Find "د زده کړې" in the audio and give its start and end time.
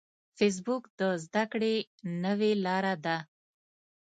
0.99-1.75